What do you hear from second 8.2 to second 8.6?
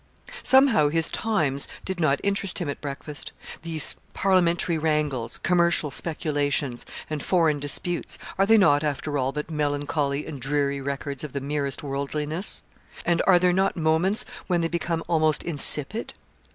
are they